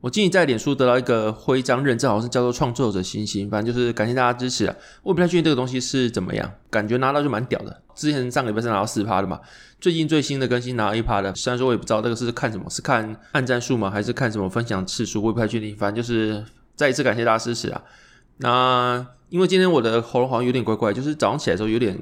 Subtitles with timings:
[0.00, 4.74] 我近期在脸书得到一个徽章认证，好像是叫做创作者星星，反正就是感谢大家支持啊。
[5.02, 7.82] 我也不太确定这个东西是怎么样，感觉拿到就蛮屌的。
[7.96, 9.40] 之前上个礼拜是拿到四趴的嘛，
[9.80, 11.34] 最近最新的更新拿到一趴的。
[11.34, 13.90] 虽然说我也不知道这个是看什么，是看按赞数吗？
[13.90, 15.20] 还是看什么分享次数？
[15.20, 15.76] 我也不太确定。
[15.76, 16.44] 反正就是
[16.76, 17.82] 再一次感谢大家支持啊。
[18.36, 21.98] 那因为今天我的喉咙好像有点怪怪，就是早上起来的时候有点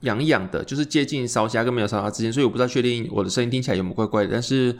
[0.00, 4.76] 痒痒的，就是接近烧虾跟没有烧虾之间，所以我不太确定我的声音听起来有没有怪怪的，但是。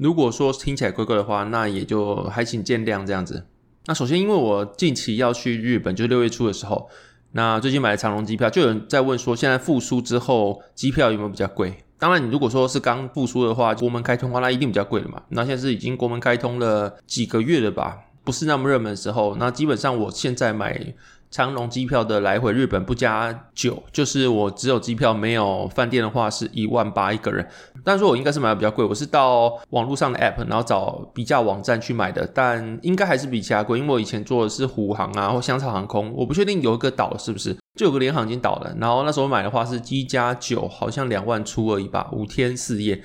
[0.00, 3.44] 如果说听起来怪怪的话，那也就还请见谅这样子。
[3.84, 6.88] 那首先，因为我近期要去日本，就是六月初的时候，
[7.32, 11.84] 那最近买了长龙机票，就有人在问说，现在复苏之后机票有没有比较贵？
[11.98, 15.20] 当然，你如果说是刚复苏的话，国门开通的话，那一定比较贵的嘛。
[15.28, 17.98] 那现在是已经国门开通了几个月了吧？
[18.24, 20.94] 不是那么热门的时候，那基本上我现在买。
[21.30, 27.46] 长荣机票的来回日本不加酒，就是我只有机票没有饭店的话是一万八一个人。
[27.84, 38.74] 但是说我应该是买的比较贵，我是到网络上的 app，然后找比价网站去买的，但应该还是比其他贵，因为我以前坐的是虎航啊或香草航空，我不确定有一个倒了是不是，就有个联航已经倒了。
[38.80, 43.02] 然后那时候买的话是机加酒，好像两万出而已吧，五天四夜。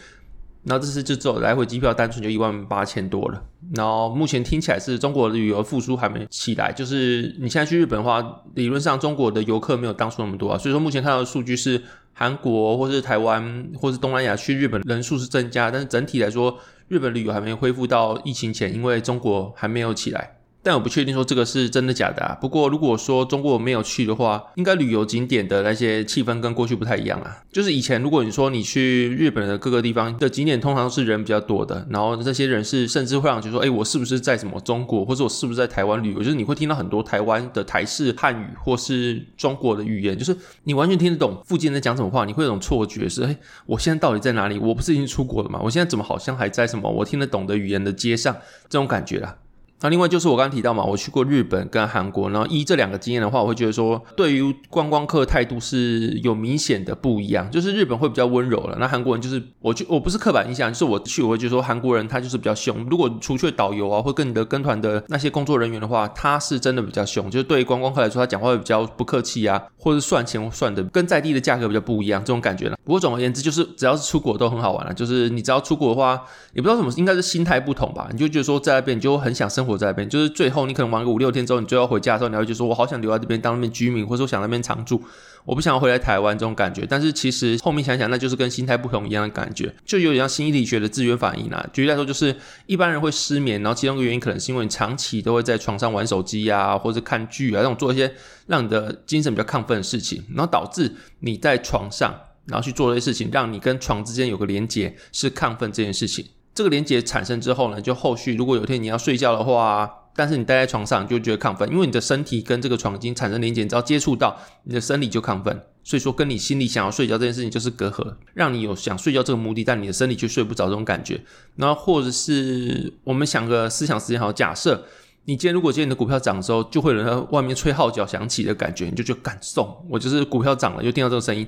[0.66, 3.41] 然后这次就走来回机票，单纯就一万八千多了。
[3.73, 10.57] 然后目前听起来是中国的旅游复苏还没起来，就是你现在去日本的话，理论上中国的游客没有当初那么多啊。
[10.57, 11.81] 所以说目前看到的数据是
[12.13, 16.57] 韩国或是台湾或是东南亚去日本人数是增加，但是整体来说，
[16.88, 20.38] 日本旅游还没恢复到疫情前，因为中国还没有起来。
[20.65, 22.35] 但我不确定说这个是真的假的啊。
[22.41, 27.37] 不过如果说中国没有去的话，应该旅游景点的那些气氛跟过去不太一样啊。
[27.51, 36.17] 就是以前如果你说你去日本的各个地方的景点，通常是人比较多的，然后这些人是甚至会让你觉得说，哎，我是不是在什么中国，或者我是不是在台湾旅游？
[36.17, 43.37] 就是你会听到很多台湾的台式汉语，或是中国的语言，就是你完全听得懂附近在讲什么话，你会有种错觉是，哎，
[43.67, 44.57] 我现在到底在哪里？
[44.57, 45.59] 我不是已经出国了吗？
[45.63, 48.35] 我现在怎么好像还在什么我听得懂的语言的街上？
[48.67, 49.37] 这种感觉啦。
[49.81, 57.50] 那另外就是我刚刚提到嘛，我去过日本跟韩国，然后依这两个经验的话，我会觉得说，对于观光客态度是有明显的不一样。
[57.52, 62.86] 就是日本会比较温柔了，那韩国人就是，我就我不是刻板印象，就是我去我会觉得说韩国人他就是比较凶。
[62.90, 67.30] 如果除去导游啊，或跟你的跟团的那些工作人员的话，他是真的比较凶。
[67.30, 72.78] 就是对于观光客来说，他讲话会比较不客气啊，或者算钱算的跟在地的价格比较不一样，这种感觉呢。
[72.84, 74.94] 不过总而言之，就是只要是出国都很好玩了。
[74.94, 76.22] 就是你只要出国的话，
[76.53, 85.02] 也不知道什么，应该是心态不同吧，你就觉得说在那边你就很想生活在那边，就是最后你可能玩个五六天之后，你最后回家的时候，你会觉得说，我好想留在这边当那边居民，或者说想在那边常住，
[85.46, 86.86] 我不想要回来台湾这种感觉。
[86.90, 91.68] 但是其实后面想想，那就是跟心态不同一样的感觉，就有点像心理学的自愿反应啊。
[91.74, 98.12] 举例来说，就是一般人会失眠，然后其中一个原因可能是因为你长期都会在床上玩手机啊，或者看剧啊，这种做一些
[98.47, 102.13] 让你的精神比较亢奋的事情，然后导致你在床上，
[102.46, 106.25] 然后去做这些事情，让你跟床之间有个连接，是亢奋这件事情。
[106.55, 121.19] 这个连接产生之后呢，就后续如果有一天你要睡觉的话，但是你待在床上，就觉得亢奋，因为你的身体跟这个床已经产生连接，只要接触到你的生理就亢奋，所以说跟你心里想要睡觉这件事情就是隔阂，让你有想睡觉这个目的，但你的身体却睡不着这种感觉。
[121.57, 124.85] 然后或者是我们想个思想实验，好，假设
[125.25, 131.45] 你今天如果今天你的股票涨的时候，就会有人在外面吹号角响起的感觉，你就觉得感动，我就是股票涨了，就听到这个声音。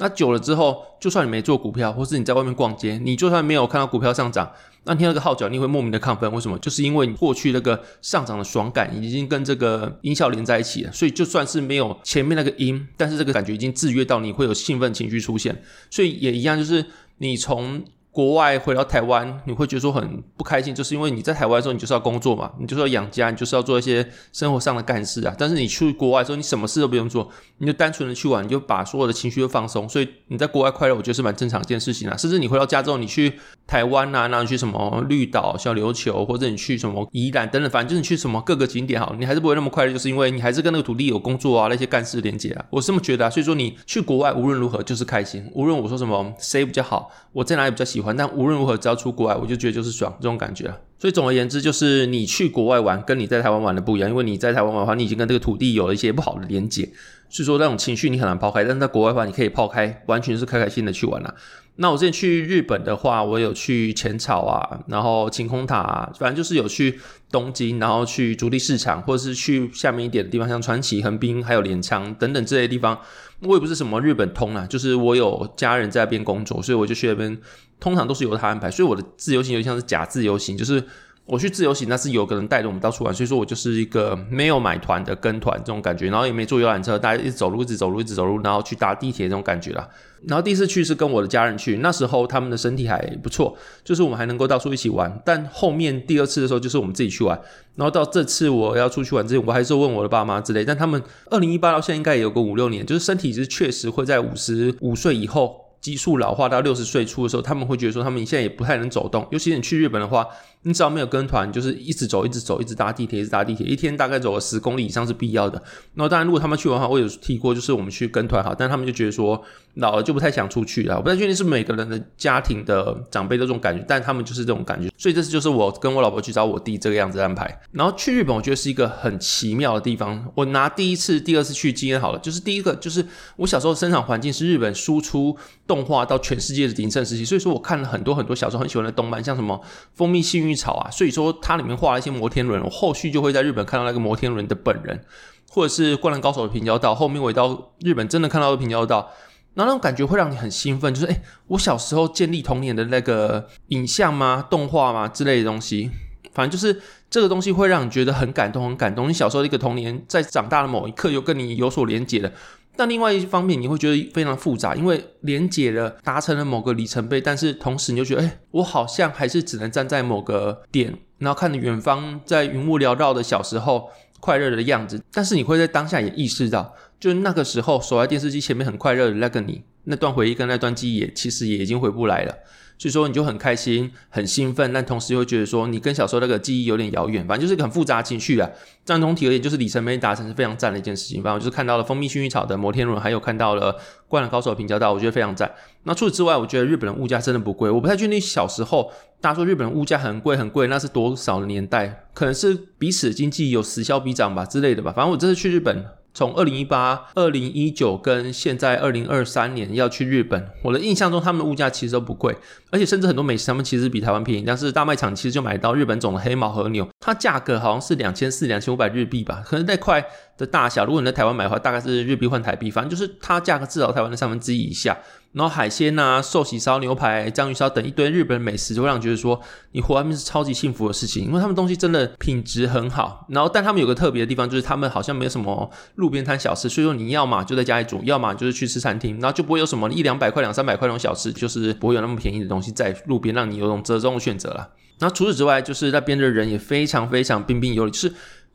[0.00, 4.50] 那久了之后，就算你没做股票，或是你在外面逛街，你就算没有看到股票上涨，
[4.84, 6.32] 那听到个号角，你会莫名的亢奋。
[6.32, 6.58] 为什么？
[6.58, 15.62] 就是因为你过去那个上涨的爽感已经跟这个音效连在一起了，所以就算是没有前面那个音，但是这个感觉已经制约到你会有兴奋情绪出现。
[15.90, 16.84] 所以也一样，就是
[17.18, 17.84] 你从。
[18.12, 25.34] 国外回到台湾，你会觉得说很不开心，就是因为你在台湾的时候，你就是要工作嘛，你就是要养家，你就是要做一些生活上的干事啊。
[25.38, 29.88] 但是你去国外的时候，你什么事都不用做，你就单纯的去玩，你就把所有的情绪都放松。
[29.88, 32.16] 所以你在国外快乐，我觉得是蛮正常一件事情啊。
[32.16, 33.32] 甚至你回到家之后，你去
[33.66, 42.64] 台湾啊，然后你去什么绿岛、小琉球，或者你去什么宜兰等等，反正就是你去什么各个景点好，你还是不会那么快乐，就是因为你还是跟那个土地有工作啊，那些干事连接啊。
[42.70, 43.30] 我是这么觉得啊。
[43.30, 50.72] 所以说你去国外无论如何就是开心，无论我说什么谁比较好，我在哪里比较喜喜欢，但无论如何只要出国外，我就觉得就是爽这种感觉。
[50.98, 56.88] 所以总而言之，就是你去国外玩，跟你在台湾玩的不一样，因为你在台湾玩的话，你已经跟这个土地有了一些不好的连结，
[57.28, 58.64] 所以说那种情绪你很难抛开。
[58.64, 61.34] 但是在国外的话，你可以抛开，完全是开开心的去玩啦。
[61.76, 67.00] 那我之前去日本的话，我有去浅草啊，然后晴空塔啊，反正就是有去
[67.30, 72.98] 东京，然后去足地市场，或者是去下面一点的地方，像川崎、横滨，还有镰仓等等这些地方。
[73.42, 77.38] 我也不是什么日本通啊，就是我有家人在那边工作，所以我就去那边，
[77.80, 78.70] 通常都是由他安排。
[78.70, 80.84] 所以我的自由行有点像是假自由行，就是。
[81.26, 89.88] 我去自由行，那是有个人带着我们到处玩，所以说我就是一个没有买团的跟团这种感觉，然后也没坐游览车，大家一直走路，一直走路，一直走路，然后去搭地铁这种感觉啦。
[90.26, 95.22] 然后第一次去是跟我的家人去，那时候他们的身体还不错，就是我们还能够到处一起玩。
[95.24, 97.40] 但后面第二次的时候，就是我们自己去玩。
[97.76, 105.69] 然后到这次我要出去玩之前，我还是问我的爸妈之类，但他们二零一八到现在应该也有个五六年，就是身体是确实会在五十五岁以后。
[105.80, 109.26] 激素老化到六十岁初的时候，他们会觉得说，他们现在也不太能走动。
[109.30, 110.26] 尤其是你去日本的话，
[110.62, 115.62] 你只要没有跟团，就是一直走，一直走，一直搭地铁，一直搭地铁，一天大概走了十公里以上是必要的。
[115.94, 119.42] 那当然，如果他们去玩的话，我有提过，就是我们去跟团哈，但他们就觉得说，
[119.74, 120.96] 老了就不太想出去了。
[120.96, 124.90] 我不太确定是每个人的家庭的长辈都这种感觉，但他们就是这种感觉。
[124.98, 127.60] 所以这次就是我跟我老婆去找我弟这个样子安排。
[127.72, 130.30] 然后去日本，我觉得是一个很奇妙的地方。
[130.34, 133.02] 我拿第一次、第二次去经验好了，就是第一个就是
[133.36, 135.34] 我小时候生长环境是日本输出
[135.66, 139.58] 动画到全世界的鼎盛时期，所以说我看了很多很多小时候很喜欢的动漫，像什么
[139.94, 145.04] 《蜂蜜幸运草》啊，所以说它里面画了一些摩天轮，我后续就会在日本看到那个摩天轮的本人，
[145.50, 149.10] 或者是《灌篮高手》的平交道，后面我到日本真的看到的平交道，
[149.54, 154.46] 然后那种感觉会让你很兴奋，就是诶，我小时候建立童年的那个影像吗？
[154.48, 155.08] 动画吗？
[155.08, 155.90] 之类的东西，
[156.32, 159.08] 反正就是这个东西会让你觉得很感动，很感动。
[159.08, 162.32] 你小时候的一个童年，在长大的某一刻又跟你有所连结的。
[162.76, 175.02] 但另外一方面，你会觉得非常复杂，因为连接了，达成了某个里程碑，但是同时你就觉得，哎，我好像还是只能站在某个点，然后看着远方在云雾缭绕的小时候快乐的样子。
[175.12, 182.34] 但是你会在当下也意识到，就是那个时候守在电视机前面很快乐的那个你，那段回忆跟那段记忆也其实也已经回不来了。
[182.80, 188.48] 所以说你就很开心、很兴奋，但同时又觉得说你跟小时候那个记忆有点遥远，反正就是一个很复杂的情绪啊。
[188.86, 191.22] 这样总体而言，就是里程碑达成是非常赞的一件事情。
[191.22, 193.76] 反正我就是看到了蜂蜜薰衣草的摩天轮，还有看到了
[194.08, 195.52] 灌篮高手的平交道，我觉得非常赞。
[195.82, 197.68] 那除此之外，我觉得日本的物价真的不贵。
[197.68, 198.90] 我不太确定小时候
[199.20, 202.06] 大家说日本物价很贵很贵，那是多少的年代？
[202.14, 204.90] 可能是彼此经济有此消彼长吧之类的吧。
[204.90, 205.84] 反正我这次去日本。
[206.12, 212.36] 从二零一八、二零一九跟现在二零二三年要去日本，我的印象中他们的物价其实都不贵，
[212.70, 214.44] 而且甚至很多美食他们其实比台湾便宜。
[214.46, 220.04] 但是大卖场其实就买到日本种的黑毛和牛，它价格好像是两千四、两千五百日币吧，可能那块
[220.36, 224.96] 的大小，如果你在台湾买的话，大概是日币换台币，反正就是它价格至少台湾的三分之一以下。
[225.32, 229.40] 然后海鲜啊、寿喜烧、牛排、章鱼烧等一堆日本美食，就会让你觉得说
[229.70, 233.26] 你活外面是超级幸福的事情，因为他们东西真的品质很好。
[233.28, 244.68] 然后，但他们有个特别的地方，就是他们好像没有什么路边摊小吃，所以说你要么就在家里煮，要么就是去吃餐厅，然后就不会有什么一两百块、两三百块那种小吃，就是不会有那么便宜的东西在路边让你有种折中的选择了。
[244.98, 248.12] 然后除此之外，就是那边的人也非常非常彬彬有礼，就是。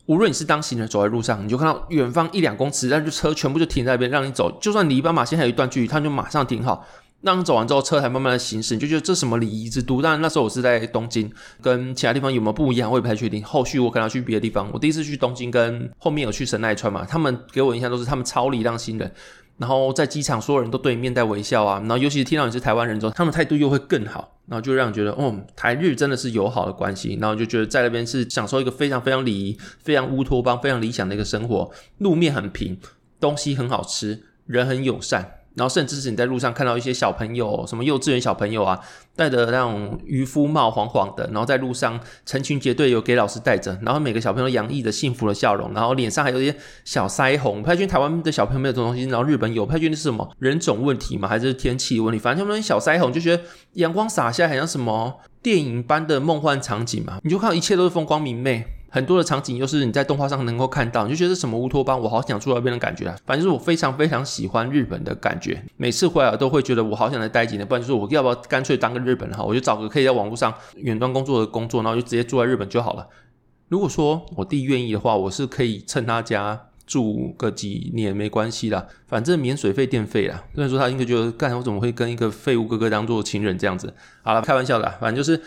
[0.08, 4.56] 无论你是当行人走在路上，你就看到远方一两公尺，但是车全部就停在那边让你走。
[4.62, 6.86] 就算离斑马线还有一段距离，他就马上停好，
[7.22, 8.76] 让你走完之后车才慢慢的行驶。
[8.76, 10.02] 你就觉得这什么礼仪之都？
[10.04, 13.44] 当然那时候我是在东京，跟其他地方有没有不一样，我也不太确定。
[13.44, 14.70] 后续我可能要去别的地方。
[14.72, 19.12] 我第一次去东京，跟后面有去神奈川嘛，他们给我印象都是他们超礼让行人。
[19.58, 21.80] 然后在机场，所有人都对你面带微笑啊。
[21.80, 24.35] 然后尤其是听到你是台湾人之后，他们态度又会更好。
[24.48, 27.18] 然后就让你觉得，哦，台日真的是友好的关系。
[27.20, 31.72] 然后就觉得在那边是享受一个非常非常礼仪、非常乌托邦、非常理想的一个生活。
[31.98, 32.78] 路面很平，
[33.20, 35.40] 东西很好吃，人很友善。
[35.56, 38.80] 然后甚至是你在路上看到一些小朋友，什么幼稚园小朋友啊，
[39.16, 47.62] 戴着那种渔夫帽，黄黄的，然后在路上成群结队有给老师戴着，然后每个小朋友洋溢着幸福的笑容，然后脸上还有一些小腮红。
[47.62, 51.28] 不太确定台湾的小朋友没有这种东西，然后日本有，不太确定是什么人种问题吗？
[51.28, 52.20] 还是天气问题？
[52.20, 53.44] 反正他们小腮红就觉得
[53.74, 58.66] 阳光洒下，好像什么电影般的梦幻场景嘛，你就看到一切都是风光明媚。
[58.96, 63.16] 很多的场景又是你在动画上能够看到，你就觉得什么乌托邦，我好想住那边的感觉啊！
[63.26, 73.06] 反正就是我非常非常喜欢日本的感觉，每次回来都会觉得我好想来待几年，不然就是我要不要干脆当个日本哈，我就找个可以在网络上远端工作的工作，然后就直接住在日本就好了。
[73.68, 80.42] 如果说我弟愿意的话，我是可以趁他家住个几年没关系啦，反正免水费电费啦。
[80.54, 83.94] 虽然说他应该觉得干，我怎么会跟一个废物哥哥当做情人这样子？
[84.24, 85.42] 好了，开玩笑的，反正就是。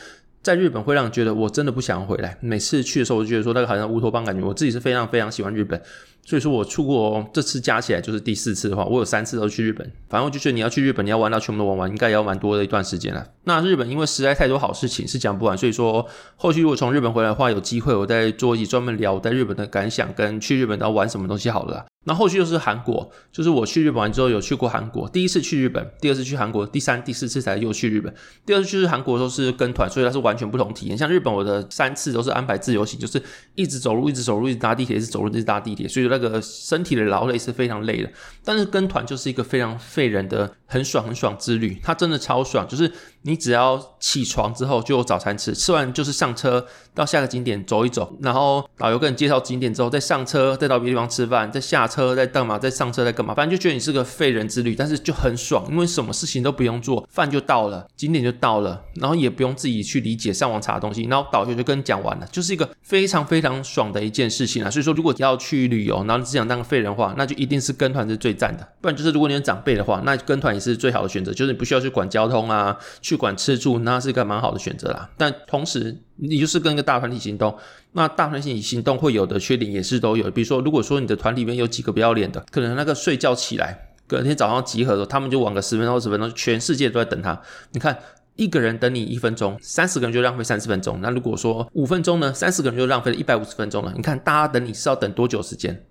[0.49, 2.35] 在日本会让你觉得我真的不想回来。
[2.41, 4.43] 每次去的时候，我就觉得说那个好像乌托邦感觉。
[4.43, 5.79] 我自己是非常非常喜欢日本。
[6.25, 9.87] 所以说我出国这次加起来就是第四次的话，我有三次都去日本。
[10.09, 13.27] 反正我就觉得你要去日本，你要玩到全部都玩完，应该也要蛮多的一段时间了。
[13.45, 21.85] 那日本因为实在太多好事情是讲不完，所以说后续如果从日本回来的话，有机会我再做一集专门聊在日本的感想跟去日本要玩什么东西好了。
[22.09, 28.13] 然后续就是韩国，就是我去日本完之后有去过韩国，第一次去日本，第二次去韩国，第三、第四次才又去日本。
[28.47, 30.97] 第二次去韩国都是跟团，所以它是完全不同体验。
[30.97, 33.23] 像日本我的三次都是安排自由行，就是
[33.55, 38.11] 一直走路，一直走路，一直搭地铁，一直走路，一直搭地铁，所以那个身体的劳累是非常累的。
[38.43, 52.19] 但是跟团就是一个非常废人的很爽很爽之旅，它真的超爽，就是你只要起床之后就有早餐吃，吃完就是上车到下个景点走一走，然后导游跟你介绍景点之后再上车，再到别的地方吃饭，再下车。
[52.19, 52.59] 再干嘛？
[52.59, 53.33] 再上车再干嘛？
[53.33, 64.69] 反正就觉得你是个废人之旅，但是就很爽，因为什么事情都不用做，饭就到了，景点就到了，然后也不用自己去理解、上网查东西，然后导游就跟你讲完了，就是一个非常非常爽的一件事情啊。
[64.69, 68.67] 所以说，如果要去旅游，然后你只想当个废人的话，那就一定是跟团是最赞的。
[68.81, 75.09] 不然就是如果你有长辈的话，那跟团也是最好的选择，就是你不需要去管交通啊，去管吃住，那是一个蛮好的选择啦。
[75.17, 77.57] 但同时，你就是跟一个大团体行动，
[77.93, 87.41] 那大团体行动会有的缺点也是都有，比如说，如果说你的团里面有几个不要脸的，可能那个睡觉起来，隔天早上集合的时候，他们就晚个十分钟、二十分钟，全世界都在等他。
[87.73, 87.97] 你看，
[88.37, 91.01] 一个人等你一分钟，三十个人就浪费三十分钟。
[91.01, 93.93] 那如果说五分钟呢，三十个人就浪费了一百五十分钟了。
[93.97, 95.85] 你看，大家等你是要等多久时间？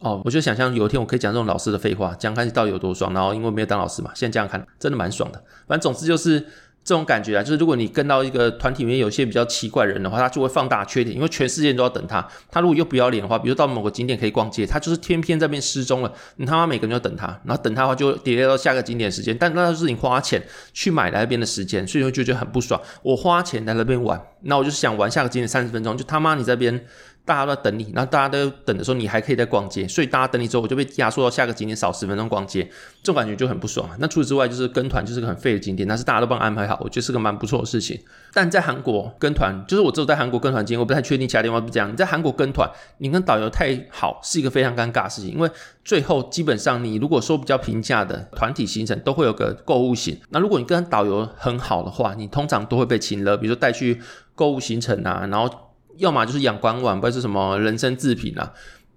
[0.00, 3.14] 哦，我就想象有一天我可以讲这种老师的废话，讲开始到底有多爽。
[3.14, 5.42] 然后因为没有当老师嘛，现在这样看，真的蛮爽的。
[5.66, 6.44] 反正总之就是。
[6.82, 12.26] 这种感觉啊，就是如果你跟到一个团体里面有些比较奇怪人的话，他就会放大缺点，因为全世界都要等他。
[12.50, 20.42] 他如果又不要脸的话，比如到某个景点可以逛街，他就是偏偏在那边失踪了，你他妈每个人要等他，然后等他的话就 delay 到下个景点时间，但那就是你花钱
[20.72, 22.80] 去买来那边的时间，所以会觉得很不爽。
[23.02, 26.82] 我花钱在那边玩，那我就想玩下个景点三十分钟，就他妈你这边。
[27.30, 32.64] 大家都在等你，然后大家都等的时候，你还可以在逛街，所以大家等你之后，我就被压缩到下个景点少十分钟逛街，
[33.04, 33.88] 这种感觉就很不爽。
[34.00, 37.96] 那除此之外，就是跟团就是个很废的景点，但是大家都帮安排好，我觉得是个蛮不错的事情。
[38.34, 41.92] 但在韩国跟团，就是我只有在韩国跟团经验，我不太确定其他地方是不是这样。
[41.92, 42.68] 你在韩国跟团，
[42.98, 45.48] 你跟导游太好是一个非常尴尬的事情，因为
[45.84, 50.18] 最后基本上你如果说比较平价的团体行程，都会有个购物型。
[50.30, 54.00] 那如果你跟导游很好的话，你通常都会被请了，比如说带去
[54.34, 55.69] 购物行程啊，然后。
[56.00, 58.52] 要么就是养官碗，不然是什么人参制品啊。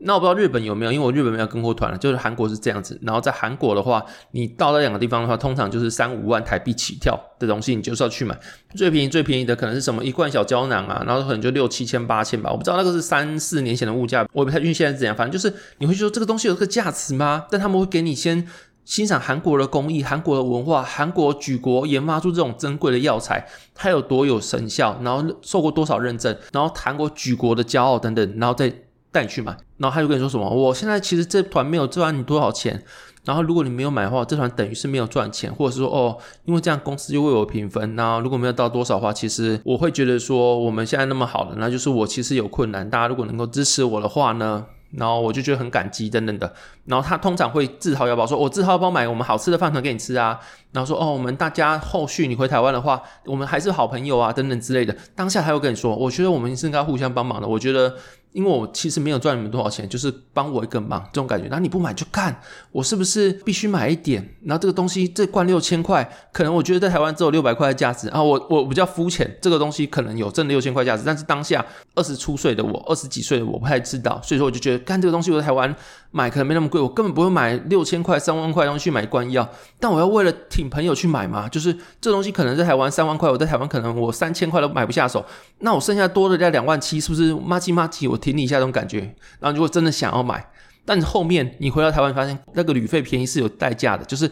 [0.06, 1.98] 那我不知道日本有没有，因为我日本没有跟过团了。
[1.98, 8.38] 就是韩国是这样子，然后在韩国的话，你到那两个地方的话，通常就是三五万台币起跳的东西，你就是要去买。
[8.76, 12.52] 最便宜最便宜的可能是什么一罐小胶囊啊，然后可能就六七千八千吧。
[12.52, 15.16] 我不知道那个是三四年前的物价，我也不太确定现在是怎样。
[15.16, 17.46] 反正就是你会说这个东西有个价值吗？
[17.50, 18.46] 但他们会给你先。
[18.86, 28.74] 欣赏韩国的工艺、韩国的文化、韩国举国研发出这种珍贵的药材，它有多有成效，然后受过多少认证，然后韩国举国的骄傲等等，然后再
[29.12, 32.84] 带你去买，然后他就跟你说什么：我现在其实这团没有赚你多少钱，
[33.24, 44.66] 然后如果你没有买的话，这团等于是没有赚钱，或者是说哦，因为这样公司就为我评分，然后如果没有到多少的话，其实我会觉得说我们现在那么好了，那就是我其实有困难，大家如果能够支持我的话呢？
[44.96, 46.54] 然后我就觉得很感激等等的，
[46.86, 50.40] 然后他通常会自掏腰包说：“我自掏腰包买我们好吃的饭团给你吃啊。”
[50.72, 57.96] 然后说：“哦，我们大家后续你回台湾的话，我们还是好朋友啊，等等之类的。”当下他又跟你说：“我觉得我们是应该互相帮忙的。”我觉得。
[58.34, 61.48] 因为我其实没有赚你们多少钱，就是帮我一个忙这种感觉。
[61.50, 62.36] 那你不买就干
[62.72, 64.28] 我是不是必须买一点？
[64.44, 68.22] 然后这个东西这罐六千块，可能我觉得在台湾只有六百块的价值啊。
[68.22, 75.74] 我我比较肤浅，这个东西可能有挣六千块价值，但是当下二十出岁的我，二十几岁的我不太知道，所以说我就觉得干这个东西我在台湾
[76.16, 79.50] 买可能没那么贵，我根本不会买六千块、三万块东西去买一罐药。
[79.80, 85.26] 但我要为了挺朋友去买嘛，就是这东西可能在台湾三万块，我在台湾可能我三千块都买不下手。
[85.60, 88.08] 那我剩下多的在两万七，是不是麻吉麻吉？
[88.08, 89.00] 我挺你一下这种感觉。
[89.40, 90.48] 然后如果真的想要买，
[90.86, 94.30] 但后面你回到台湾发现那个旅费便宜是有代价的，就是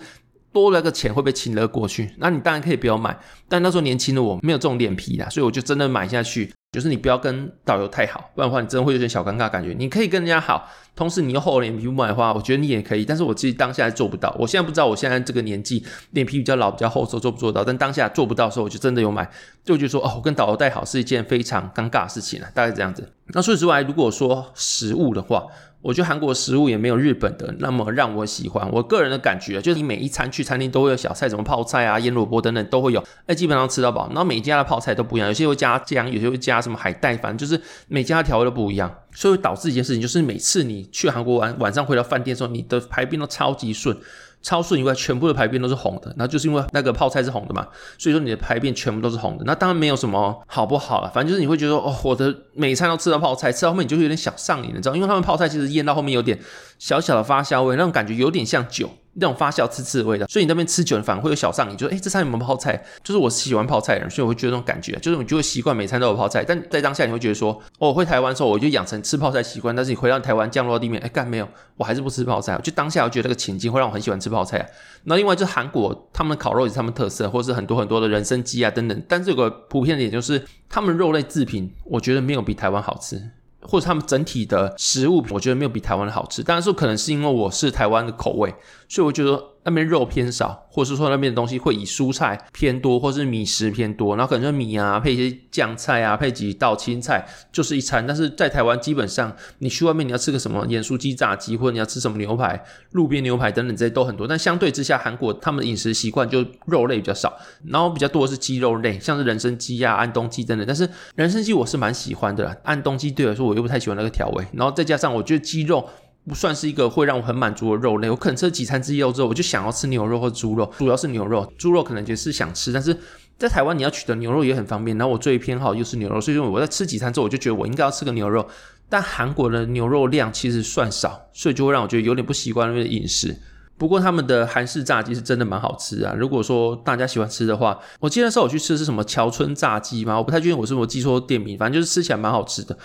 [0.53, 2.13] 多了个钱会被请了过去。
[2.19, 3.17] 那你当然可以不要买，
[3.49, 6.53] 但那时候年轻的我没有这种脸皮啦，所以我就真的买下去。
[6.71, 9.75] 就是你不要跟导游太好，不然的话你真的会有点小尴尬感觉。
[9.77, 13.03] 你可以跟人家好，同时你又厚脸皮不买的话，我觉得你也可以。
[13.05, 17.63] 但是我自己当下做不到，我现在不知道我现在这个年纪脸皮比较老、比较厚时候做不做到。
[17.63, 19.27] 但当下做不到的时候，我就真的有买，
[19.63, 23.11] 就觉得说哦，我跟导游带好是一件非常尴尬的事情啊，大概这样子。
[23.33, 25.45] 那除此之外，如果说食物的话，
[25.81, 28.69] 我觉得韩国食物也没有日本的那么让我喜欢。
[28.71, 34.05] 我个人的感觉就是，你每一餐去餐厅都会有小菜，什么泡菜啊、腌萝卜等等都会有，哎，基本上吃到饱。
[34.09, 43.95] 然后每一家的泡菜都不一样，有些会加姜，有些会加什么海带，反正就是每家的调味都不一样，所以会导致一件事情，就是每次你去韩国玩，晚上回到饭店的时候，你的排便都超级顺。
[44.43, 47.67] 超顺以外，全部的排便都是红的，那就是因为那个泡菜是红的嘛，
[47.99, 49.43] 所以说你的排便全部都是红的。
[49.45, 56.39] 那当然没有什么好不好了，反正就是你会觉得哦，我的每餐都吃到泡菜，吃到后面你就会有点想上瘾，你知道，因为他们泡菜其实腌到后面有点
[56.79, 58.89] 小小的发酵味，那种感觉有点像酒。
[59.13, 62.81] 那种发酵刺刺的味道，所以你那边吃久了反而会有小上瘾，就是诶，这餐有没有泡菜？
[63.03, 66.45] 就是我喜欢泡菜的人，所以我会觉得那种感觉，就是你就会习惯每餐都有泡菜。
[66.47, 72.57] 但在当下你会觉得说，哦，我回台湾的时候我就养成吃泡菜习惯，但是你回到台湾降落到地面，诶，干没有，我还是不吃泡菜。
[72.63, 74.69] 就当下我觉得那个情境会让我很喜欢吃泡菜。
[75.03, 79.03] 那另外就是韩国他们的烤肉也是他们特色，或是很多很多的人参鸡啊等等。
[79.09, 83.21] 但是有个普遍的点就是，他们肉类制品我觉得没有比台湾好吃。
[83.61, 86.43] 或者他们整体的食物，我觉得没有比台湾的好吃。
[86.43, 88.53] 当然说可能是因为我是台湾的口味，
[88.89, 98.05] 所以我觉得那边肉偏少，或者是说那边的东西会以蔬菜偏多，或是米食偏多，然后可能就米啊配一些酱菜啊，配几道青菜就是一餐。
[98.07, 104.27] 但是在台湾基本上，你去外面你要吃个什么盐酥鸡、炸鸡，或者你要吃什么牛排、路边牛排等等这些都很多。
[104.27, 107.37] 但相对之下，韩国他们的饮食习惯就肉类比较少，
[107.67, 110.65] 然后比较多的是鸡肉类，像是人参鸡啊、安东鸡等等。
[110.65, 115.87] 但是人参鸡我是蛮喜欢的啦，安东鸡对我来说我又不太喜欢那个调味，然后再加上我觉得鸡肉。
[116.27, 122.95] 不算是一个会让我很满足的肉类，我可能吃了几餐鸡肉之后，我就想要吃牛肉或猪肉，主要是牛肉，猪肉可能也是想吃，但是
[123.37, 128.47] 在台湾你要取得牛肉也很方便，然后我最偏好又是牛肉，所以说我在吃几餐之后，我就觉得我应该要吃个牛肉，
[128.87, 133.35] 但韩国的牛肉量其实算少，所以就会让我觉得有点不习惯那边的饮食。
[133.77, 142.77] 不过他们的韩式炸鸡是真的蛮好吃啊，如果说大家喜欢吃的话，我记得那时候我去吃的是什么桥村炸鸡嘛，我不太确定我是不是记错店名，反正就是吃起来蛮好吃的。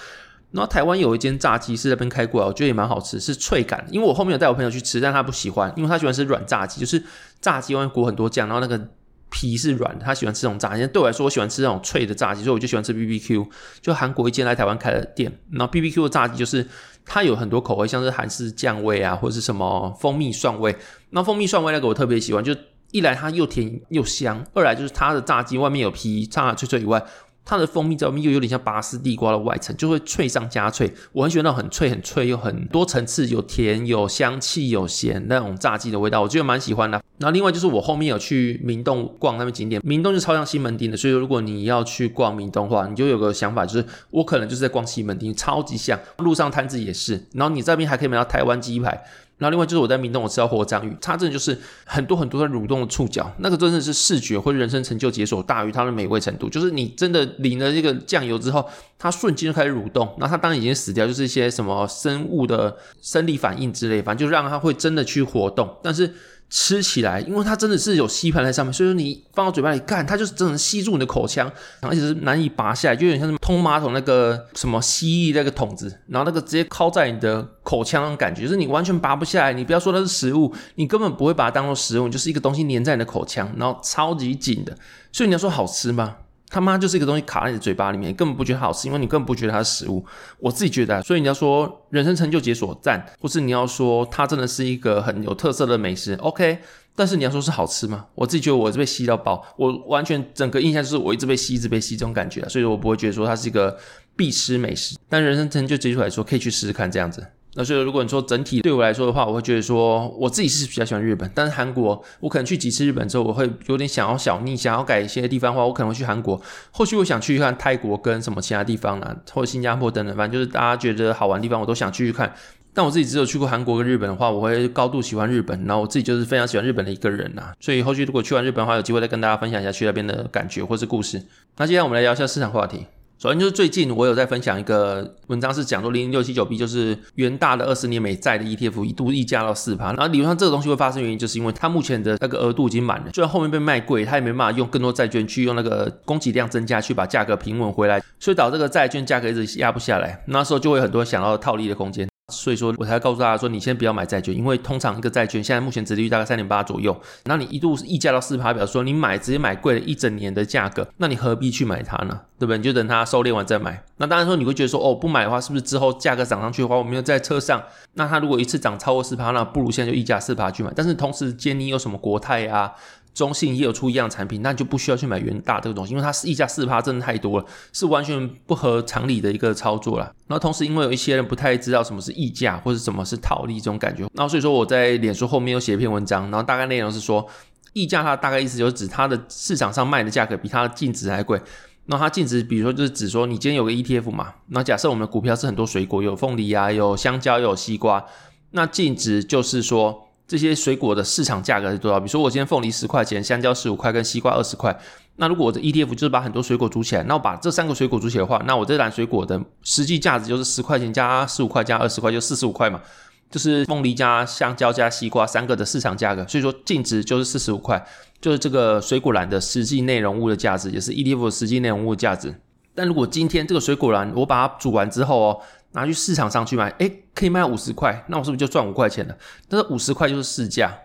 [0.56, 3.86] 然后台湾有一间炸鸡是那边开过来，我觉得也蛮好吃，是脆感。
[3.90, 7.02] 因为我后面有带我朋友去吃，但他不喜欢，因为他喜欢吃软炸鸡，就是
[7.42, 8.88] 炸鸡外面裹很多酱，然后那个
[9.28, 10.86] 皮是软的，他喜欢吃这种炸鸡。
[10.86, 13.46] 对我来说，我喜欢吃那种脆的炸鸡，所以我就喜欢吃 BBQ。
[13.82, 16.66] 就韩国一间来台湾开的店，然后 BBQ 的炸鸡就是
[17.04, 20.74] 它有很多口味，像是韩式酱味啊，或者是什么蜂蜜蒜味。
[21.10, 22.56] 那蜂蜜蒜味那个我特别喜欢，就
[22.92, 27.04] 一来它又甜又香，二来就是它的炸鸡外面有皮，炸脆脆以外。
[27.46, 30.92] 它的蜂蜜在外面又有点像拔丝地瓜的外层，就会脆上加脆。
[31.12, 37.00] 我很喜欢那种很脆、很脆又很多层次，有甜、有香气、有咸那种炸鸡的味道，我觉得蛮喜欢的。
[37.18, 45.98] 然后另外就是我后面有去明洞逛那边景点，明洞就超像西门町的，所以如果你要去逛明洞的话，你就有个想法，就是我可能就是在逛西门町，超级像。
[46.18, 49.04] 路上摊子也是，然后你这边还可以买到台湾鸡排。
[49.38, 56.48] 然后另外就是我在明洞我吃到活章鱼，它真的就是很多很多的蠕动的触角，那个真的是视觉或者人生成就解锁大于它的美味程度。
[56.48, 58.66] 就是你真的淋了这个酱油之后，
[58.98, 66.14] 它瞬间就开始蠕动，那它当然已经死掉，就是一些什么生物的生理反应之类，反正就让它会真的去活动，但是。
[66.48, 79.52] 吃起来，因为它真的是有吸盘在上面，所以说你放到嘴巴里干，它就是真的吸住你的口腔，而且是难以拔下来，就有点像什么通马桶那个什么蜥蜴那个桶子，然后那个直接靠在你的口腔那种感觉，就是你完全拔不下来。
[79.52, 84.76] 你不要说它是食物，你根本不会把它当做食物，就是一个东西粘在你的口腔，然后超级紧的。
[85.10, 86.16] 所以你要说好吃吗？
[86.48, 90.04] 他妈就是一个东西卡在你的嘴巴里面，根本不觉得好吃，因为你根本不觉得它是食物。
[90.38, 96.58] 我自己觉得，所以你要说人生成就解锁赞，或是你要说它真的是一个很有特色的美食，OK。
[96.98, 98.06] 但是你要说是好吃吗？
[98.14, 103.76] 我自己觉得我是被吸到爆，我完全整个印象就是我一直被吸，一直被吸这种感觉，所以我不会觉得说它是一个
[104.16, 104.96] 必吃美食。
[105.08, 107.26] 但人生成就解锁来说，可以去试试看这样子。
[107.56, 116.40] 那所以，如果你说整体对我来说的话，我会觉得说我自己是比较喜欢日本，但是韩国我可能去几次日本之后，我会有点想要小腻，想要改一些地方的话，我可能会去韩国。
[116.70, 122.32] 后续我想去看泰国跟什么其他地方啊，或者新加坡等等，反正就是大家觉得好玩的地方，我都想去去看。
[122.74, 125.58] 但我自己只有去过韩国跟日本的话，我会高度喜欢日本。
[125.64, 131.22] 然后我自己就是非常喜欢日本的一个人呐，所以后续如果去完日本的话，有机会再跟大家分享一下去那边的感觉或是故事。
[131.56, 132.84] 那接下来我们来聊一下市场话题。
[133.18, 152.06] 首先就是最近我有在分享一个文章，是讲说零零六七九 B 就是元大的二十年美债的 ETF 一度溢价到四趴，然后理论上这个东西会发生原因，就是因为它目前的那个额度已经满了，虽然后面被卖贵，它也没办法用更多债券去用那个供给量增加去把价格平稳回来，所以导致这个债券价格一直压不下来，那时候就会有很多想要套利的空间。
[152.32, 162.20] 所以说我才告诉大家说，你先不要买债券，因为通常一个债券现在目前殖利率大概三点八左右，那你一度溢价到四趴，表示说你买直接买贵了一整年的价格，那你何必去买它呢？
[162.36, 162.58] 对不对？
[162.58, 163.80] 你就等它收敛完再买。
[163.98, 167.62] 那当然说你会觉得说，哦，不买的话，是不是之后价格涨上去的话，我没有在车上？
[167.94, 170.72] 那它如果一次涨超过四趴，那不如现在就溢价四趴去买。
[170.74, 172.72] 但是同时间你有什么国泰啊？
[173.16, 180.12] 中信也有出一样产品，那你就不需要去买元大这个东西，因为它溢价四趴，真的太多了，是完全不合常理的一个操作啦。
[180.26, 187.26] 然后同时，因为有一些人不太知道什么是溢价或者什么是套利这种感觉，然后所以说我在脸书后面又写一篇文章，然后大概内容是说，
[187.72, 191.40] 溢价它大概意思就是指它的市场上卖的价格比它的净值还贵。
[191.86, 198.04] 那它净值，比如说就是指说你今天有个 ETF 嘛，那假设我们的股票是很多水果，有凤梨啊，有香蕉，有西瓜，
[198.50, 200.02] 那净值就是说。
[200.26, 201.98] 这些水果的市场价格是多少。
[202.00, 204.76] 比如说我今天凤梨十块钱，香蕉十五块，跟西瓜二十块。
[205.16, 212.80] 那如果我的 ETF 就是把很多水果组起来，那我把这三个水果组起来的话，那我这篮水果的实际价值就是十块钱加十五块加二十块，就四十五块嘛。
[213.28, 217.84] 就是凤梨加香蕉加西瓜三个的市场价格，所以说净值就是四十五块，
[218.20, 222.32] 就是这个水果篮的实际内容物的价值，也是 ETF 的实际内容物的价值。
[222.72, 225.40] 但如果今天这个水果篮我把它煮完之后哦，
[225.76, 229.16] 拿去市场上去卖，诶，可以卖五十块，那我是不是就赚五块钱了？
[229.48, 230.76] 但是五十块就是市价。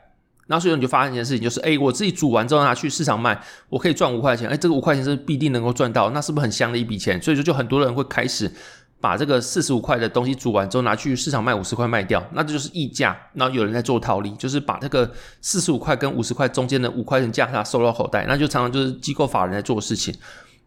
[0.45, 7.19] 然后所以你就发现一件事情，就是诶，我自己煮完之后拿去市场卖，我可以赚五块钱，诶，这个五块钱是必定能够赚到，那是不是很香的一笔钱？
[7.21, 8.51] 所以说就很多人会开始。
[8.99, 13.17] 把这个四十五块的东西煮完之后拿去市场卖五十块卖掉，那这就是溢价。
[13.33, 20.13] 然后有人在做套利，就是把这个四十五块跟五十块中间的五块钱价差收到口袋，那就常常就是机构法人在做事情。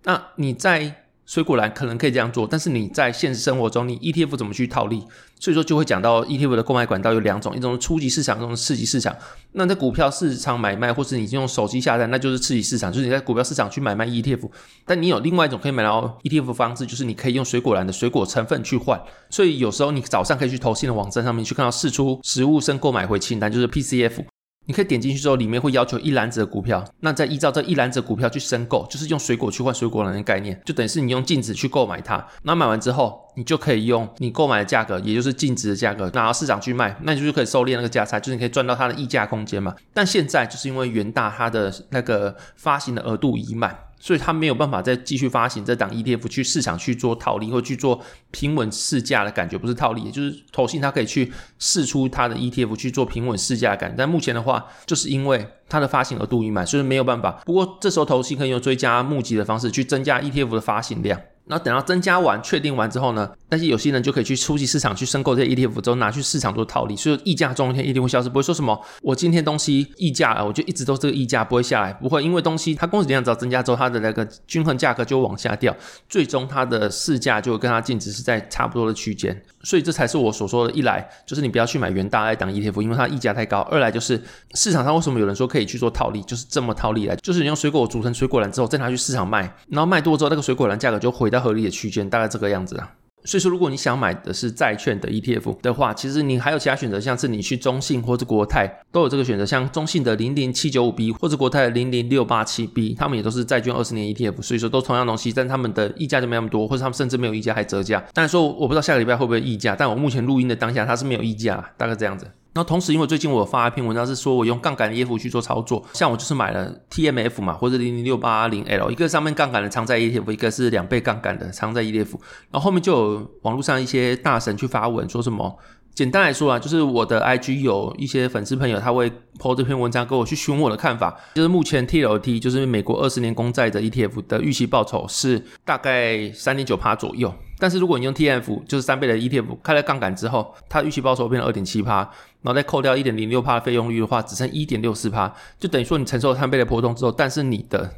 [0.02, 1.03] 那你在。
[1.26, 5.02] 水果篮可能可以这样做，但是你在现实生活中，你 ETF 怎么去套利？
[5.40, 9.14] 所以说就会讲到 ETF 的购买管道有两种，一种是初级市场，一种是次级市场。
[9.52, 14.48] 那在股票市场买卖，或是你用手机下单，那就是次级市场，就是你在股票市场去买卖 ETF。
[14.86, 19.00] 但你有另外一种可以买到 ETF 的方式，就是你可以用水果篮的水果成分去换。
[19.28, 24.24] 所以有时候你早上可以去投信的网站上面去看到试出实物申购买回清单，就是 PCF。
[24.66, 32.26] 你可以点进去之后，里面会要求一篮子的股票，那再依照这一篮子的股票去申购，就是用水果去换水果篮的概念，就等于是你用净值去购买它。
[32.42, 39.74] 那买完之后，你就可以用你购买的价格，也就是净值的价格，拿到市场去卖，那你就可以收敛那个价差，就是你可以赚到它的溢价空间嘛。
[39.92, 43.78] 但现在就是因为元大它的那个发行的额度已满。
[44.04, 47.98] 所以它没有办法再继续发行这档 ETF 去市场去做套利，或去做
[48.32, 53.94] 平稳市价的感觉，不是套利，也就是投信它可以去试出它的 ETF 去做平稳市价感。
[53.96, 57.40] 但目前的话，就是因为它的发行额度已满，所以没有办法。
[57.46, 61.18] 不过这时候投信可以用追加募集的方式去增加 ETF 的发行量。
[61.46, 75.76] 那等到增加完、确定完之后呢，但是有些人就可以去初级市场去申购这些 ETF 之后拿去市场做套利，所以溢价中间一天一定会消失，不会说什么我今天东西溢价了，我就一直都这个溢价不会下来，不会，因为东西它供给量只要增加之后，它的那个均衡价格就往下掉，
[76.08, 84.22] 最终它的市价就跟它净值是在差不多的区间，所以这才是我所说的，一来就是你不要去买元大爱当 ETF，因为它溢价太高；二来就是
[84.54, 92.08] 市场上为什么有人说可以去做套利，就是这么套利来，就是你用水果组成水果篮之后再拿去市场卖，然后卖多之后那个水果篮价格就回到合理的区间。
[92.08, 92.92] 大概这个样子啊，
[93.24, 108.04] 所以说如果你想买的是债券的 ETF 的话，其实你还有其他选择，像是你去中信或者国泰都有这个选择，像中信的零零七九五 B 或者国泰的零零六八七 B，他们也都是债券二十年 ETF，所以说都同样东西，但他们的溢价就没那么多，或者他们甚至没有溢价还折价。
[108.12, 112.26] 但是说我不知道下个礼拜会不会溢价，但我目前录音的当下它是没有溢价，大概这样子。
[112.56, 122.12] 那同时，因为最近我有发一篇文章，是说我用杠杆的 ETF 去做操作，像我就是买了 TMF 嘛，或者零零六八零 L，一个上面杠杆的长在 ETF，一个是两倍杠杆的长在 ETF。
[122.50, 125.58] 然后后面就有网络上一些大神去发文说什么，
[125.94, 137.32] 简单来说啊，就是我的 IG 有一些粉丝朋友他会 po 这篇文章，跟我去询问我的看法，就是目前 TLT 就是美国二十年公债的 ETF 的预期报酬是大概三点九趴左右。
[137.56, 141.98] 但是如果你用 TF 就是三倍的 ETF 开了杠杆之后，它预期报酬变成二点七趴，
[142.42, 147.88] 然后再扣掉一点零六趴的费用率的话，只剩一点六四趴，就等于说你承受了三倍的波动之后，但是你的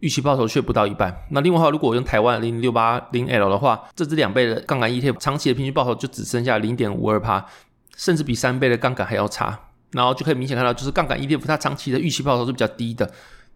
[0.00, 1.14] 预期报酬却不到一半。
[1.30, 7.44] 那另外的话，如果我用台湾零零六八零 L 的话，这支两倍的杠杆 ETF 长期的平均报酬就只剩下零点五二趴，
[7.96, 9.58] 甚至比三倍的杠杆还要差。
[9.92, 13.06] 然后就可以明显看到，就是杠杆 ETF 它长期的预期报酬是比较低的。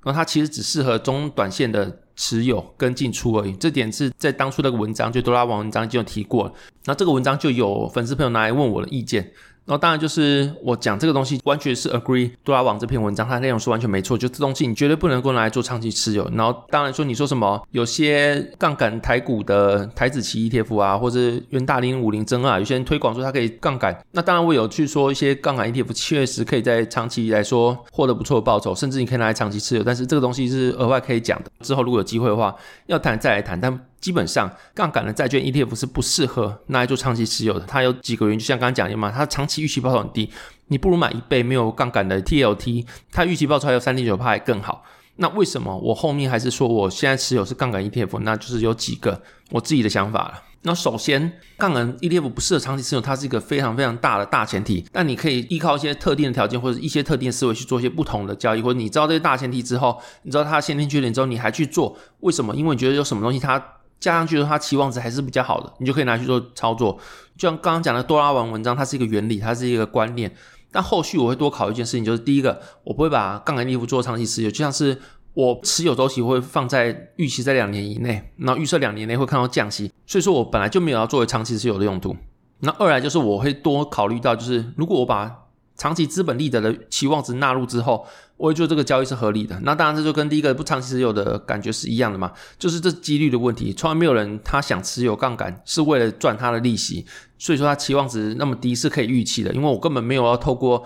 [0.02, 6.52] 然后它其实只适合中短线的持有跟进出而已，这点是在当初那个文章就多拉网文章就有提过。
[6.84, 9.32] 那这个文章就有粉丝朋友拿来问我的意见。
[9.64, 16.28] 然后当然就是我讲这个东西完全是 agree 多拉网这篇文章，它内容是完全没错，就这东西你绝对不能够拿来做长期持有。
[16.34, 23.96] 然后当然说你说什么有些杠杆台股的台子期 ETF 啊，或者元大零五零增啊，有些人推广说它可以杠杆。
[24.10, 29.84] 那当然我有去说一些杠杆 ETF 确实可以在长期来说获得不错的报酬，甚至你可以拿来长期持有。
[29.84, 32.54] 但是这个东西是额外可以讲的，之后如果有机会的话
[32.86, 33.60] 要谈再来谈。
[33.60, 37.64] 但基本上，杠杆的债券 ETF 是不适合拿来做长期持有的。
[37.66, 40.30] 它有几个原因，就像刚刚讲的嘛，它长期预期报酬很低，
[40.66, 44.84] 你不如买一倍没有杠杆的 TLT，它预期报酬还有三点九趴还更好。
[45.16, 48.18] 那为什么我后面还是说我现在持有是杠杆 ETF？
[48.20, 50.42] 那就是有几个我自己的想法了。
[50.62, 54.84] 那首先，杠杆 ETF 不适合长期持有，它是一个非常非常大的大前提。
[54.92, 62.54] 但你可以依靠一些特定的条件或者一些特定的思维去做一些不同的交易，或者你知道这些大前提之后，你知道它的先天缺点之后，你还去做，为什么？
[62.54, 63.62] 因为你觉得有什么东西它。
[64.00, 66.98] 加上去的，它期望值还是比较好的，你就可以拿去做操作。
[67.38, 70.34] 就像刚刚讲的多拉网文章，它是一个原理，它是一个观念。
[70.72, 75.00] 但后续我会多考一件事情，就是第一个，我不会把杠杆 ETF 做长期持有，就像是
[75.34, 82.16] 我持有周期会放在预期在两年以内，然后预测两年内会看到降息，所以说我本来就没有要作为长期持有的用途。
[82.60, 85.38] 那二来就是我会多考虑到，就是如果我把
[85.74, 89.58] 长期资本利得的期望值纳入之后，我会觉得这个交易是合理的。
[89.62, 93.72] 那当然，这就跟第一个不长期持有的感觉是一样的嘛，就是这几率的问题。
[93.72, 97.04] 从来没有人他想持有杠杆是为了赚他的利息，
[97.38, 99.52] 所以说他期望值那么低是可以预期的。
[99.54, 100.84] 因为我根本没有要透过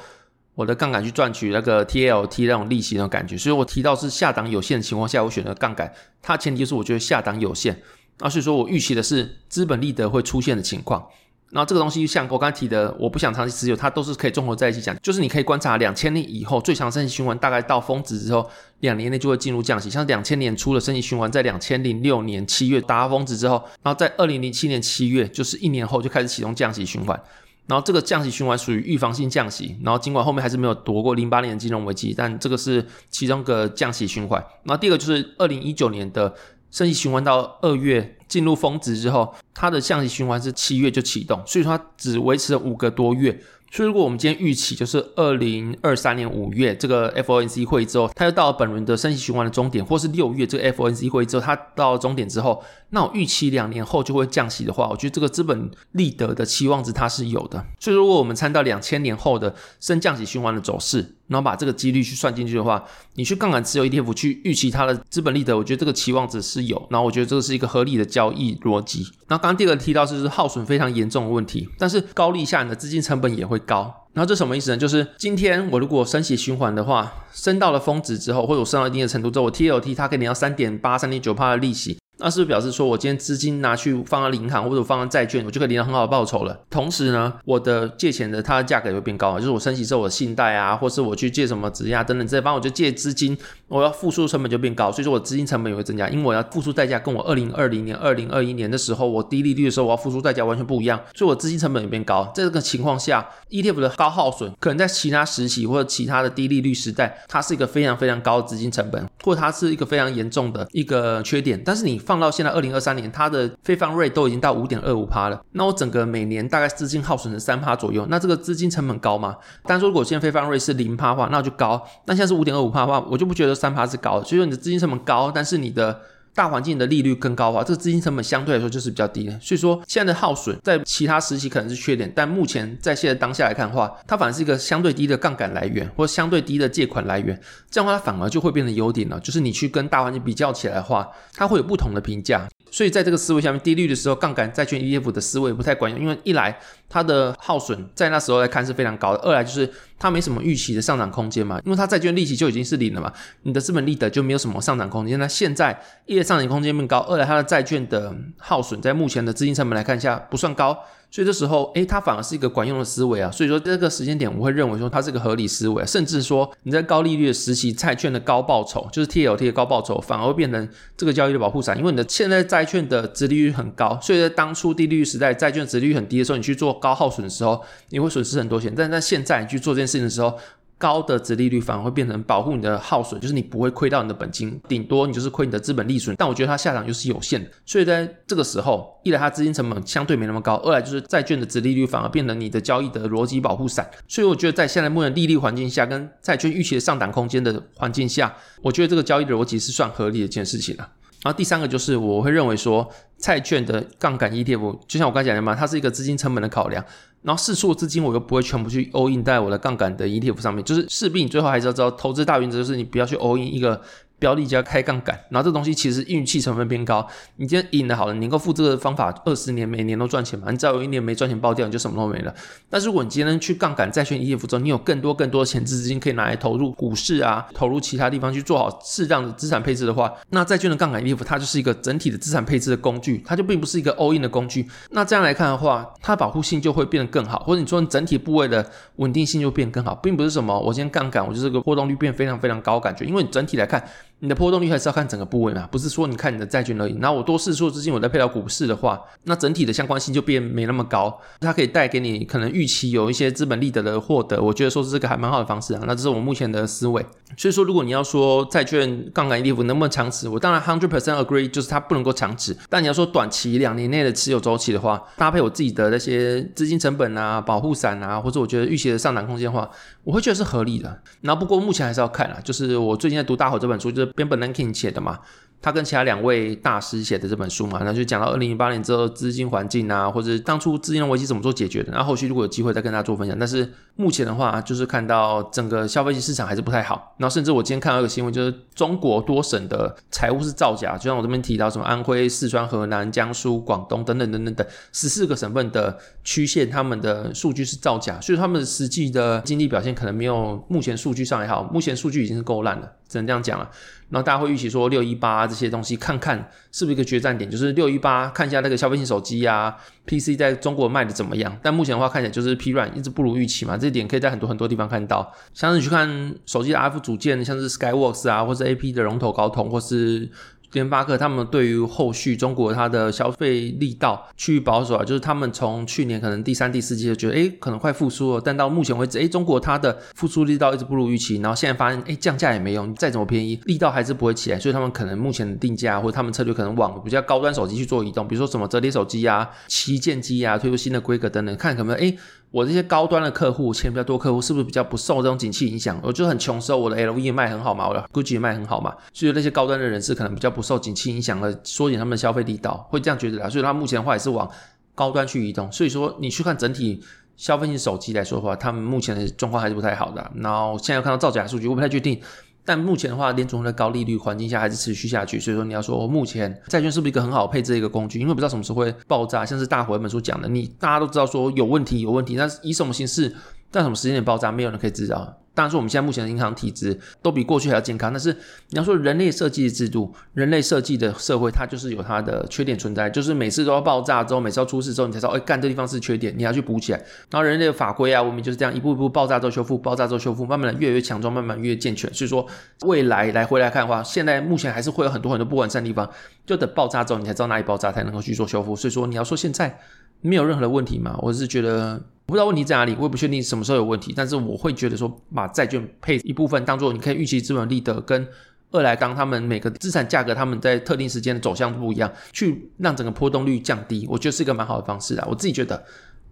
[0.56, 7.78] 我的杠杆去赚取那个 TLT 那种利息那种感觉，所以我提到是下档有限的情况下，我选择杠杆，它前提就是我觉得下档有限。
[8.18, 11.06] 那所以说我预期的是资本利得会出现的情况。
[11.50, 14.96] 然后这个东西像我刚才提的，我不想长期持有，它都是可以综合在一起讲。
[15.00, 19.88] 就是你可以观察两千年以后最长升息循环，大概到峰值之后，两年内就会进入降息。
[19.88, 27.18] 像两千年初的升息循环，在两千零六年七月达到峰值之后，然后在二零零七年七月，就是一年后就开始启动降息循环。
[27.66, 29.78] 然后这个降息循环属于预防性降息。
[29.82, 34.40] 然后尽管后面还是没有躲过零八年的金融危机，但这个是其中个降息循环。
[34.64, 36.34] 然后第二个就是二零一九年的。
[36.68, 43.40] 升息循环到二月进入峰值之后，它的降息循环是七月就启动，所以说它只维持了五个多月。
[43.70, 57.64] 所以如果我们今天预期就是二零二三年五月这个 FOMC 会议之后，它又到了本轮的升息循环的终点，或是六月这个 FOMC 会议之后，它到了终点之后，那我预期两年后就会降息的话，我觉得这个资本利得的期望值它是有的。
[57.80, 66.86] 所以如果我们参照两千年后的升降息循环的走势，然后把这个几率去算进去的话，你去杠杆持有 ETF 去预期它的资本利得，我觉得这个期望值是有。
[66.88, 69.04] 然后我觉得这个是一个合理的交易逻辑。
[69.28, 73.92] 那刚刚第二个提到是耗损非常严重的问题，但是高利下你的资金成本也会高。
[74.12, 74.76] 然后这什么意思呢？
[74.78, 81.98] 就是今天我如果升息循环的话，升到了峰值之后，或者我升到一定的程度之后，我 TLT 它给你要三点八、三点九趴的利息。
[82.18, 86.58] 那是不是表示说我今天资金拿去放到银行或者放到债券，我就可以领到很好的报酬了？
[86.70, 93.36] 同时呢，我的借钱的它的价格也会变高，就是我升息之后，我的信贷啊，或是我去借什么质押等等这些，反正我就借资金，
[93.68, 102.24] 我要付出成本就变高，所以说我资金成本也会增加，因为我要付出代价跟我二零二零年、二零二一年的时候我低利率的时候我要付出代价完全不一样，所以我资金成本也变高。
[102.34, 111.62] 在这个情况下，ETF 的高耗损可能在其他时期或者其他的低利率时代，它是一个非常非常高的资金成本，或者它是一个非常严重的一个缺点。
[111.64, 115.38] 但是你放到现在二零二三年，它的非方瑞都已经到五点二五趴了。
[115.52, 118.06] 那我整个每年大概资金耗损是三趴左右。
[118.08, 119.36] 那这个资金成本高吗？
[119.64, 121.82] 但是如果现在非方瑞是零趴的话，那就高。
[122.06, 124.24] 那现在是五点二五趴的话，我就不觉得三趴是高的。
[124.24, 126.00] 所以说你的资金成本高，但是你的。
[126.36, 129.40] 大环境的利率更高的话，这个资金成本相对来说就是比较低的。
[129.40, 137.40] 所以说现在的耗损在其他时期可能是缺点，但目前在现在当下来看的话，它反而是一个相对低的杠杆来源，或相对低的借款来源。
[137.70, 139.18] 这样的话，它反而就会变成优点了。
[139.20, 142.46] 就是你去跟大环境比较起来的话，它会有不同的评价。
[142.70, 146.58] 所以在这个思维下面，低率的时候，杠杆债券 ETF 的思维不太管用，因为一来
[146.90, 155.18] 它的耗损在那时候来看是非常高的，二来就是它没什么预期的上涨空间嘛，因为它债券利息就已经是零了嘛，你的资本利得就没有什么上涨空间。
[155.18, 160.78] 那现在一来上涨空间变高，二来它的债券的耗损在目前的资金成本来看一下不算高。
[161.08, 163.30] 所以这时候，诶，它反而是一个管用的思维啊。
[163.30, 165.86] 所以说这个时间点，我会认为说它是一个合理思维。
[165.86, 171.78] 甚至说你在高利率的时期，债券的高报酬，就是 TLT 的高报酬，反而会变成这个交易的保护伞。
[171.78, 178.74] 因为你的现在债券的殖利率很高，所以在当初低利率时代，债券殖利率很低的时候，你去做高耗损的时候，你会损失很多钱。
[178.76, 180.36] 但是在现在你去做这件事情的时候，
[180.78, 183.32] 高的殖利率反而会变成保护你的耗损，就是。
[183.32, 185.30] 你不会亏到你的本金，顶多你就是。
[185.30, 186.16] 亏你的资本利损。
[186.18, 187.08] 但我觉得它下档又是。
[187.08, 191.00] 有限的，所以在这个时候，一来它资金成本相对没那么高，二来就是。
[191.02, 193.88] 债券的殖利率反而变成你的交易的逻辑保护伞。
[194.08, 199.76] 所以我觉得在现在目前利率环境下，跟债券预期的上档空间的环境下，我觉得这个交易的逻辑是。
[199.76, 200.88] 算合理的一件事情了。
[201.26, 206.84] 然后第三个就是我会认为说，债券的杠杆 ETF，就像我刚才讲的嘛，它是一个资金成本的考量。
[207.22, 213.82] 然后四数资金我又不会全部去 all in 在我的杠杆的 ETF 上面，就是势必你最后还是要知道，投资大原则就是你不要去 all in 一个。
[214.18, 217.06] 标的加开杠杆，然后这东西其实运气成分偏高。
[217.36, 220.50] 你今天赢的好了，你能够复这个方法二十年，每年都赚钱嘛？
[220.50, 222.34] 你只要有一年没赚钱爆掉，你就什么都没了。
[222.70, 234.66] 但是如果你今天去杠杆债券 ETF 中，你有更多更多的钱资金可以拿来投入股市啊，投入其他地方去做好适当的资产配置的话，那债券的杠杆 ETF 它就是一个整体的资产配置的工具，它就并不是一个 all in 的工具。
[234.90, 238.64] 那这样来看的话，它保护性就会变得更好，或者你说你整体部位的
[238.96, 243.84] 稳定性就变更好，并不是什么我今天杠杆，我就是个波动率变非常非常高感觉，因为你整体来看。
[244.20, 246.96] 你的波动率还是要看整个部位嘛，不是说你看你的债券而已。
[247.00, 251.20] 然后我多释出资金，我再配到股市的话，那整体的相关性就变没那么高。
[251.40, 255.82] 它可以带给你可能预期有一些资本利得的获得，我觉得说是这个还蛮好的方式啊。
[255.86, 257.04] 那这是我目前的思维。
[257.36, 262.56] 所以说，如果你要说债券杠杆 ETF 能不能长持，我当然 hundred percent agree，就是它不能够长持。
[262.70, 269.68] 但你要说短期两年内的持有周期的话，搭配我自己的那些资金成本啊、保护伞啊，或者我觉得预期的上涨空间的话，
[270.06, 271.02] 我会觉得是合理的。
[271.20, 274.12] 然后不过目前还是要看啊，就是我最近在读《大伙》这本书，就是。
[274.12, 275.18] 边本能 king 写的嘛，
[275.60, 281.90] 他跟其他两位大师写的这本书嘛，那就讲到二零零八年之后资金环境啊，或者当初资金的危机怎么做解决的。
[281.92, 283.36] 那后续如果有机会再跟大家做分享。
[283.38, 287.14] 但是目前的话，就是看到整个消费性市场还是不太好。
[287.18, 301.64] 然后甚至我今天看到一个新闻，就是中国多省的财务是造假，就像我这边提到什么安徽、四川、河南、江苏、广东等等等等等十四个省份的区县，他们的数据是造假，所以他们实际的经济表现可能没有目前数据上还好。
[301.64, 303.68] 目前数据已经是够烂了，只能这样讲了。
[304.08, 311.56] 然后大家会预期说六一八这些东西，看看是不是一个决战点，就是六一八看一下那个消费性手机啊，PC 在中国卖的怎么样。
[311.62, 313.76] 但目前的话看起来就是疲软，一直不如预期嘛。
[313.76, 320.30] 这一点可以在很多很多地方看到，像是你去看手机的 F 组件，像是 Skyworks 啊，或是 AP 的龙头高通，或是。
[320.72, 342.18] 联发科他们对于后续中国它的消费力道趋于保守啊，就是他们从去年可能第三、第四季就觉得，诶可能快复苏了，但到目前为止，诶中国它的复苏力道一直不如预期，然后现在发现，诶降价也没用，再怎么便宜，力道还是不会起来，所以他们可能目前的定价或者他们策略可能往比较高端手机去做移动，比如说什么折叠手机啊、旗舰机啊，推出新的规格等等，看可不可以，诶
[342.50, 346.00] 我这些高端的客户，钱比较多客户，是不是比较不受这种景气影响？
[346.02, 353.48] 我就很穷时候，我的 LV 卖很好嘛，我的 Gucci 卖很好嘛，所以那些高端的人士可能比较不受景气影响而缩减他们的消费力道，会这样觉得啦。
[353.48, 354.50] 所以他目前的话也是往
[354.94, 355.70] 高端去移动。
[355.70, 357.02] 所以说你去看整体
[357.36, 360.30] 消费性手机来说的话，他们目前的状况还是不太好的。
[360.36, 362.20] 然后现在看到造假数据，我不太确定。
[362.66, 368.18] 但目前的话，联准会的高利率环境下还是持续下去，所以说你要说目前债券是不是一个很好配置的一个工具？
[368.18, 373.32] 因为不知道什么时候会爆炸，像是大伙本书讲的，你大家都知道说有问题有问题，那以什么形式，
[373.70, 375.38] 在什么时间点爆炸，没有人可以知道。
[375.56, 378.12] 当然说，我们现在目前的银行体制都比过去还要健康。
[378.12, 378.30] 但是
[378.68, 383.08] 你要说人类设计的制度，人类设计的社会，它就是有它的缺点存在。
[383.08, 386.98] 就是每次都要爆炸之后，每次要出事之后，你才知道，哎，干这地方是缺点，你要去补起来。
[387.30, 392.12] 然后人类的法规啊，文明就是这样一步一步爆炸之后修复，爆炸之后修复，慢慢的越来越强壮，慢慢越健全。
[392.12, 392.46] 所以说，
[392.82, 396.06] 未来来回来看的话，现在目前还是会有很多很多不完善的地方，
[396.44, 398.76] 就等爆炸之后，你才知道哪里爆炸，才能够去做修复。
[398.76, 399.78] 所以说，你要说现在
[400.20, 401.18] 没有任何的问题嘛？
[401.22, 402.02] 我是觉得。
[402.26, 408.26] 我不知道问题在哪里，我也不确定什么时候有问题，但是我会觉得说，把债券配一部分当做你可以预期资本利得跟
[408.72, 415.84] 二来当他们每个资产价格他们在特定时间的走向不一样，去让整个波动率降低，我觉得是一个蛮好的方式啊，我自己觉得。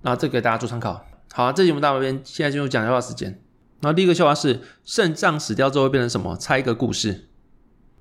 [0.02, 1.02] 那这给大家做参考。
[1.32, 3.40] 好啊，这节目到这边，现在进入讲笑话时间。
[3.80, 6.36] 然后第一个笑话是肾脏死掉之后会变成什么？
[6.36, 7.14] 猜一个故事，《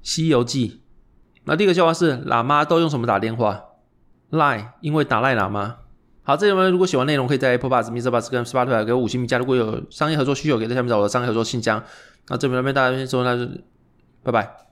[0.02, 0.70] 西游记》。
[1.46, 3.66] 那第一个笑话是喇嘛都用什么打电话
[4.30, 5.78] 赖因为打赖喇嘛。
[6.24, 9.38] 好，这里面如果喜欢内容，可以在 Apple Bus、mixed bus 跟 Spotify 给我五星评价。
[9.38, 11.84] 如果有商业合作需求，可以在下面找我的商业合作信箱。
[12.30, 13.52] 那这边那边大家先说，那就
[14.24, 14.63] 拜拜。